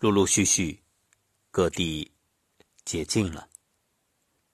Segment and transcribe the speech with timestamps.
[0.00, 0.82] 陆陆续续，
[1.50, 2.10] 各地
[2.86, 3.50] 解禁了，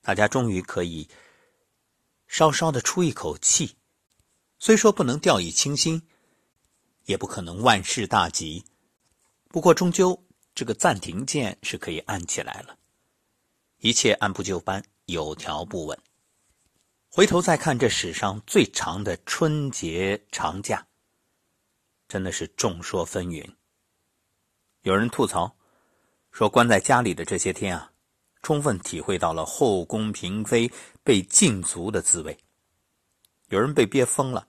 [0.01, 1.09] 大家终于可以
[2.27, 3.77] 稍稍的出一口气。
[4.59, 6.03] 虽说不能掉以轻心，
[7.05, 8.65] 也不可能万事大吉，
[9.47, 10.21] 不过终究
[10.53, 12.77] 这个暂停键是可以按起来了，
[13.79, 15.97] 一切按部就班，有条不紊。
[17.09, 20.89] 回头再看这史上最长的春节长假，
[22.09, 23.49] 真的是众说纷纭。
[24.87, 25.53] 有人吐槽
[26.31, 27.91] 说，关在家里的这些天啊，
[28.41, 30.71] 充分体会到了后宫嫔妃
[31.03, 32.39] 被禁足的滋味。
[33.49, 34.47] 有人被憋疯了，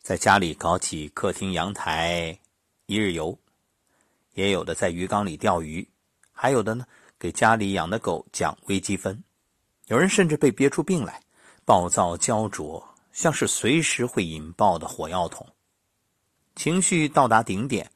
[0.00, 2.38] 在家里搞起客厅阳台
[2.86, 3.36] 一日游；
[4.32, 5.86] 也有的在鱼缸里钓鱼；
[6.32, 6.86] 还有的呢，
[7.18, 9.22] 给家里养的狗讲微积分。
[9.88, 11.20] 有人甚至被憋出病来，
[11.66, 12.82] 暴躁焦灼，
[13.12, 15.46] 像是随时会引爆的火药桶，
[16.54, 17.90] 情绪到达顶点。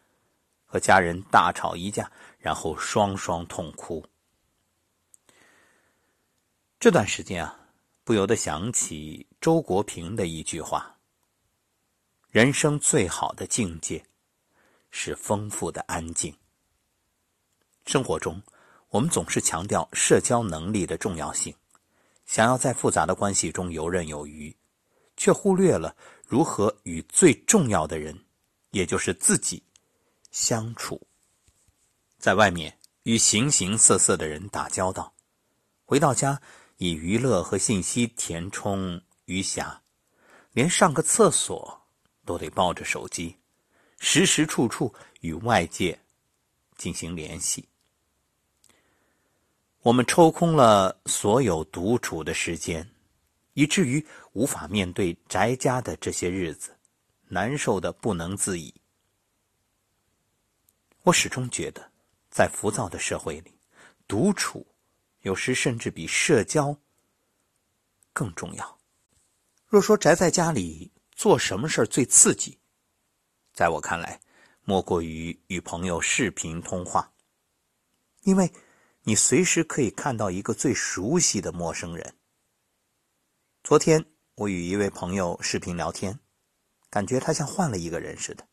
[0.70, 4.06] 和家人大吵一架，然后双双痛哭。
[6.78, 7.58] 这段时间啊，
[8.04, 10.96] 不由得想起周国平的一句话
[12.30, 14.00] ：“人生最好的境界，
[14.92, 16.32] 是丰富的安静。”
[17.84, 18.40] 生活中，
[18.90, 21.52] 我们总是强调社交能力的重要性，
[22.26, 24.56] 想要在复杂的关系中游刃有余，
[25.16, 28.16] 却忽略了如何与最重要的人，
[28.70, 29.60] 也就是自己。
[30.30, 31.06] 相处，
[32.18, 35.12] 在外面与形形色色的人打交道，
[35.84, 36.40] 回到家
[36.76, 39.78] 以娱乐和信息填充余暇，
[40.52, 41.82] 连上个厕所
[42.24, 43.36] 都得抱着手机，
[43.98, 45.98] 时时处处与外界
[46.76, 47.68] 进行联系。
[49.82, 52.88] 我们抽空了所有独处的时间，
[53.54, 56.76] 以至于无法面对宅家的这些日子，
[57.28, 58.74] 难受的不能自已。
[61.10, 61.90] 我始终觉得，
[62.30, 63.52] 在浮躁的社会里，
[64.06, 64.64] 独处
[65.22, 66.78] 有时甚至比社交
[68.12, 68.78] 更重要。
[69.66, 72.56] 若说宅在家里做什么事最刺激，
[73.52, 74.20] 在我看来，
[74.62, 77.12] 莫过于与朋友视频通话，
[78.22, 78.52] 因为
[79.02, 82.14] 你随时可以看到一个最熟悉的陌生人。
[83.64, 84.04] 昨天
[84.36, 86.20] 我与一位朋友视频聊天，
[86.88, 88.46] 感觉他像换了一个人似的。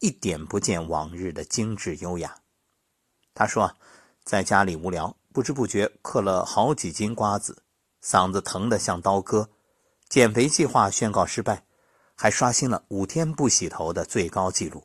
[0.00, 2.34] 一点不见往日的精致优雅。
[3.34, 3.76] 他说，
[4.24, 7.62] 在家里无聊，不知不觉嗑了好几斤瓜子，
[8.02, 9.50] 嗓子疼得像刀割，
[10.08, 11.64] 减肥计划宣告失败，
[12.14, 14.84] 还刷新了五天不洗头的最高纪录。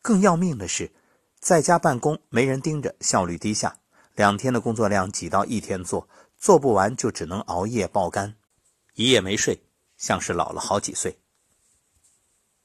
[0.00, 0.92] 更要命的是，
[1.40, 3.78] 在家办公没人盯着，效率低下，
[4.14, 6.08] 两天的工作量挤到一天做，
[6.38, 8.36] 做不完就只能熬夜爆肝，
[8.94, 9.60] 一夜没睡，
[9.96, 11.18] 像是老了好几岁。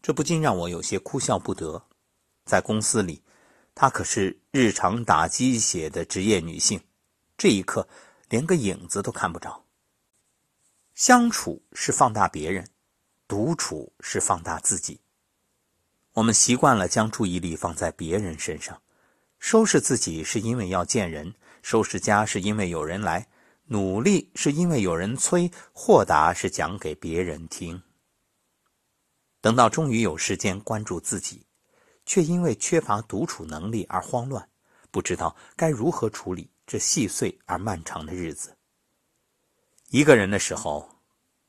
[0.02, 1.84] 这不禁让我有些哭笑不得。
[2.46, 3.22] 在公司里，
[3.76, 6.82] 她可是日常打鸡血的职业女性，
[7.38, 7.88] 这一刻
[8.30, 9.66] 连个影子都看不着。
[10.96, 12.68] 相处是放大别人，
[13.28, 15.00] 独处是放大自己。
[16.14, 18.82] 我们习惯了将注意力放在别人身上，
[19.38, 23.28] 收拾自己是因为要见人，收拾家是因为有人来，
[23.66, 27.82] 努力是因为有人催，豁达是讲给别人听。
[29.42, 31.46] 等到终于有时间关注自己，
[32.06, 34.50] 却因为缺乏独处能力而慌乱，
[34.92, 38.56] 不知道该如何处理这细碎而漫长的日子。
[39.90, 40.90] 一个人的时候，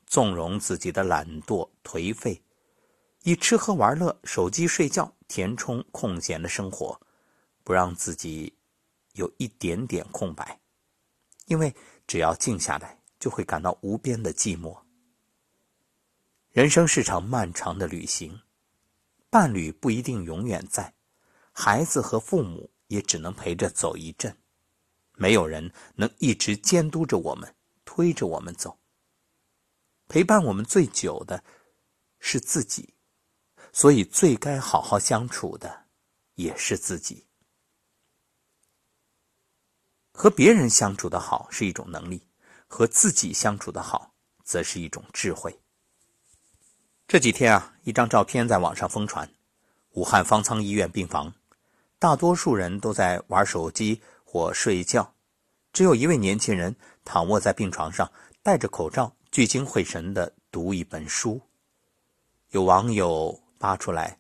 [0.06, 2.42] 纵容自己的懒惰颓废，
[3.22, 6.98] 以吃喝玩乐、手机睡觉填充空闲的生活，
[7.64, 8.56] 不让自己
[9.12, 10.58] 有一点点空白，
[11.46, 11.74] 因为
[12.06, 14.78] 只要静下来，就会感到无边的寂寞。
[16.60, 18.38] 人生是场漫长的旅行，
[19.30, 20.92] 伴侣不一定永远在，
[21.52, 24.36] 孩子和父母也只能陪着走一阵，
[25.14, 27.56] 没有人能一直监督着我们，
[27.86, 28.78] 推着我们走。
[30.06, 31.42] 陪伴我们最久的，
[32.18, 32.92] 是自己，
[33.72, 35.86] 所以最该好好相处的，
[36.34, 37.26] 也是自己。
[40.12, 42.22] 和别人相处的好是一种能力，
[42.68, 44.14] 和自己相处的好，
[44.44, 45.58] 则是一种智慧。
[47.10, 49.28] 这几天啊，一张照片在网上疯传，
[49.94, 51.34] 武汉方舱医院病房，
[51.98, 55.12] 大多数人都在玩手机或睡觉，
[55.72, 58.08] 只有一位年轻人躺卧在病床上，
[58.44, 61.40] 戴着口罩，聚精会神地读一本书。
[62.50, 64.16] 有网友扒出来，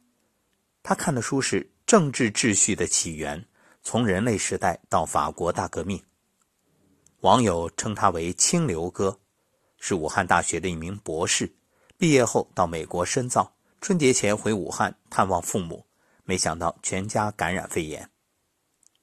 [0.82, 3.46] 他看的书是《政治秩序的起源：
[3.84, 5.96] 从人类时代到法国大革命》。
[7.20, 9.16] 网友称他为“清流哥”，
[9.78, 11.54] 是武汉大学的一名博士。
[12.00, 15.84] 毕业后到美国深造，春节前回武汉探望父母，
[16.24, 18.08] 没想到全家感染肺炎。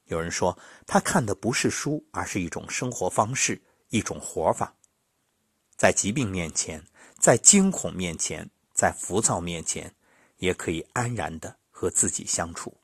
[0.06, 4.74] 有人说，他看的不是书，而是一种生活方式，一种活法。
[5.76, 6.84] 在疾病面前，
[7.20, 9.94] 在惊恐面前，在浮躁面前，
[10.38, 12.76] 也可以安然的和自己相处。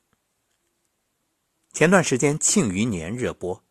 [1.73, 3.61] 前段时间《庆余年》热播，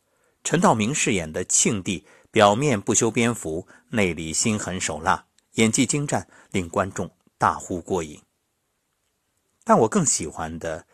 [0.42, 8.20] 陈道明饰演的庆帝，表面不修边幅，内里心狠手辣，演技精湛，令观众大呼过瘾。
[9.64, 10.86] 但我更喜欢的。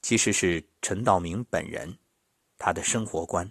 [0.00, 1.98] 其实是陈道明本人，
[2.56, 3.50] 他的生活观，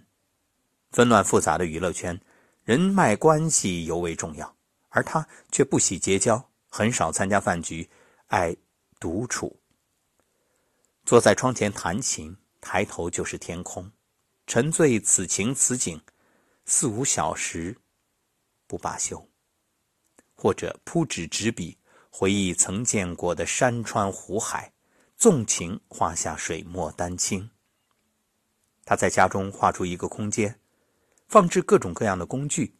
[0.90, 2.18] 纷乱复杂的娱乐圈，
[2.64, 4.56] 人脉关系尤为重要，
[4.88, 7.88] 而他却不喜结交，很少参加饭局，
[8.28, 8.56] 爱
[8.98, 9.60] 独处。
[11.04, 13.92] 坐在窗前弹琴，抬头就是天空，
[14.46, 16.00] 沉醉此情此景，
[16.64, 17.76] 四五小时
[18.66, 19.27] 不罢休。
[20.40, 21.76] 或者铺纸执笔，
[22.10, 24.72] 回忆曾见过的山川湖海。
[25.16, 27.50] 纵情画下水墨丹青。
[28.84, 30.60] 他在家中画出一个空间，
[31.26, 32.72] 放置各种各样的工具，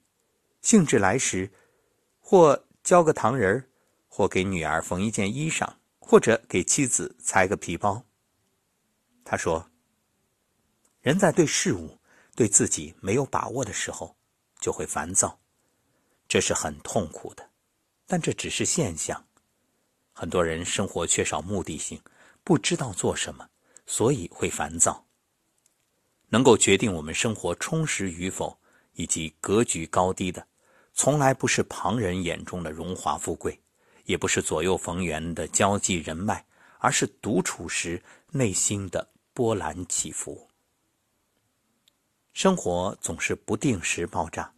[0.62, 1.50] 兴致来时，
[2.20, 3.69] 或教个糖人
[4.06, 5.69] 或给女儿缝一件衣裳，
[5.99, 8.00] 或者给妻子裁个皮包。
[9.25, 9.69] 他说
[11.02, 11.99] ：“人在对事物、
[12.37, 14.16] 对自己没有把握的时候，
[14.61, 15.37] 就会烦躁，
[16.28, 17.47] 这是很痛苦的，
[18.08, 19.25] 但这只是现象。
[20.12, 22.02] 很多人生活缺少目的性。”
[22.44, 23.46] 不知道做什么，
[23.84, 25.05] 所以会烦躁。
[26.31, 28.58] 能够决定我们生活充实与否
[28.94, 30.46] 以及格局高低的，
[30.94, 33.60] 从来不是旁人眼中的荣华富贵，
[34.05, 36.43] 也不是左右逢源的交际人脉，
[36.78, 40.49] 而是独处时内心的波澜起伏。
[42.32, 44.50] 生活总是不定时爆炸，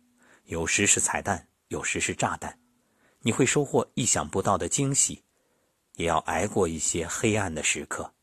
[0.45, 2.57] 有时是彩蛋，有时是炸弹，
[3.21, 5.23] 你会收获意想不到的惊喜。
[5.97, 8.15] 也要挨过一些黑暗的时刻。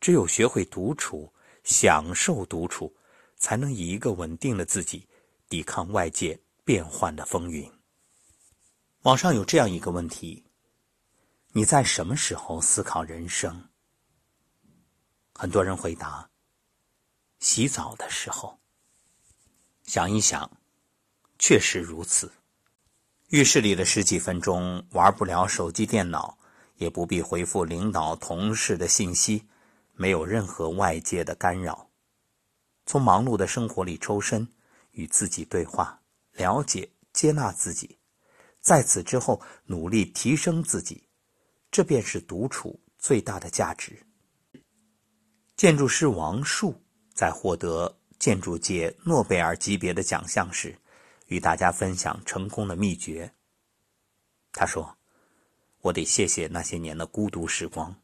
[0.00, 1.32] 只有学会独处，
[1.64, 2.94] 享受独处，
[3.36, 5.08] 才能以一个稳定的自己
[5.48, 7.68] 抵抗外界变幻的风云。
[9.02, 10.44] 网上有这样一个问题：
[11.52, 13.68] 你在什么时候思考人生？
[15.34, 16.30] 很多人回答：
[17.40, 18.60] 洗澡的时候。
[19.82, 20.48] 想一想，
[21.38, 22.30] 确实如此。
[23.28, 26.38] 浴室里的十几分钟，玩不了手机、电脑。
[26.76, 29.42] 也不必回复领导、同事的信息，
[29.94, 31.88] 没有任何外界的干扰，
[32.84, 34.46] 从忙碌的生活里抽身，
[34.90, 36.02] 与自己对话，
[36.32, 37.98] 了解、接纳自己，
[38.60, 41.08] 在此之后努力提升自己，
[41.70, 43.98] 这便是独处最大的价值。
[45.56, 46.78] 建筑师王树
[47.14, 50.78] 在获得建筑界诺贝尔级别的奖项时，
[51.26, 53.32] 与大家分享成功的秘诀。
[54.52, 54.96] 他说。
[55.82, 57.94] 我得谢谢那些年的孤独时光。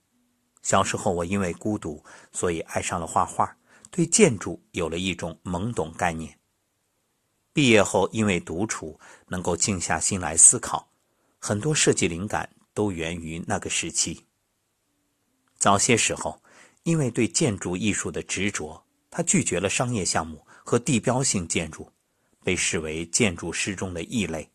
[0.63, 3.57] 小时候，我因为孤独，所以爱上了画画，
[3.91, 6.39] 对建筑有了一种懵懂概念。
[7.53, 10.93] 毕业后，因为独处，能够静下心来思考，
[11.41, 14.27] 很多设计灵感都源于那个时期。
[15.59, 16.41] 早些时候，
[16.85, 18.81] 因为对建筑艺术的执着，
[19.11, 21.91] 他拒绝了商业项目和地标性建筑，
[22.45, 24.51] 被视为建筑师中的异类。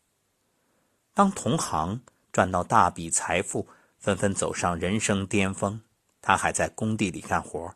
[1.14, 2.00] 当同行。
[2.30, 3.68] 赚到大笔财富，
[3.98, 5.82] 纷纷走上人生巅峰。
[6.22, 7.74] 他还在工地里干活。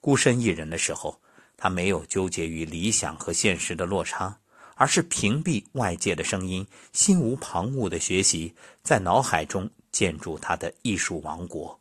[0.00, 1.20] 孤身一人的时候，
[1.56, 4.38] 他没有纠结于理想和现实的落差，
[4.76, 8.54] 而是屏蔽外界的声音，心无旁骛的学习，
[8.84, 11.80] 在脑海中建筑他的艺术王国。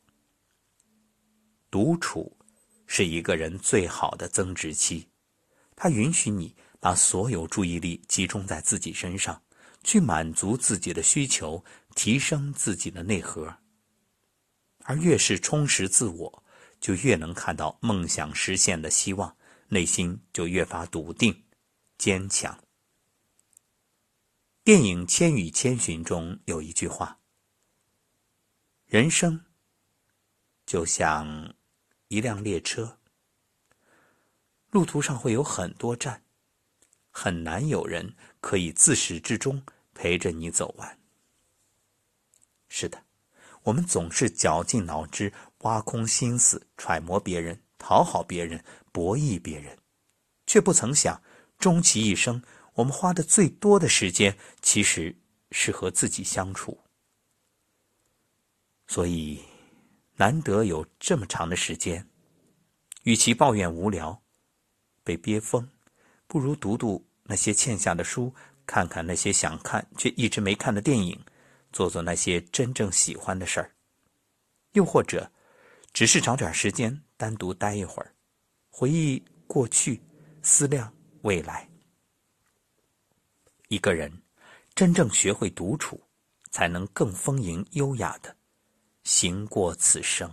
[1.69, 2.35] 独处
[2.87, 5.07] 是一个人最好的增值期，
[5.75, 9.41] 它允许你把所有注意力集中在自己身上。
[9.81, 11.63] 去满足自己的需求，
[11.95, 13.57] 提升自己的内核。
[14.83, 16.43] 而越是充实自我，
[16.81, 19.37] 就越能看到梦想实现的希望，
[19.69, 21.45] 内心就越发笃定、
[21.97, 22.61] 坚强。
[24.65, 27.21] 电影《千与千寻》中有一句话
[28.85, 29.45] ：“人生
[30.65, 31.55] 就像
[32.09, 32.99] 一辆列车，
[34.71, 36.21] 路途上会有很多站。”
[37.21, 39.61] 很难有人可以自始至终
[39.93, 40.97] 陪着你走完。
[42.69, 43.03] 是的，
[43.63, 45.33] 我们总是绞尽脑汁、
[45.63, 49.77] 挖空心思揣摩别人、讨好别人、博弈别人，
[50.47, 51.21] 却不曾想，
[51.57, 52.41] 终其一生，
[52.75, 55.17] 我们花的最多的时间，其实
[55.51, 56.79] 是和自己相处。
[58.87, 59.43] 所以，
[60.15, 62.07] 难得有这么长的时间，
[63.03, 64.21] 与其抱怨无聊、
[65.03, 65.69] 被憋疯，
[66.25, 67.08] 不如读读。
[67.29, 68.33] 那些欠下的书
[68.65, 71.23] 看看那些想看却一直没看的电影
[71.71, 73.71] 做做那些真正喜欢的事儿。
[74.71, 75.31] 又或者
[75.93, 78.11] 只是找点时间单独待一会儿
[78.71, 80.01] 回忆过去
[80.41, 81.69] 思量未来。
[83.67, 84.11] 一个人
[84.73, 86.01] 真正学会独处
[86.49, 88.35] 才能更丰盈优雅的
[89.03, 90.31] 行过此生。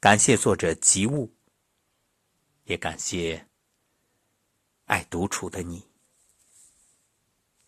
[0.00, 1.32] 感谢作者及物
[2.64, 3.46] 也感谢
[4.86, 5.84] 爱独处的你。